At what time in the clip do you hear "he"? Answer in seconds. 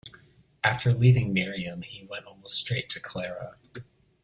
1.83-2.03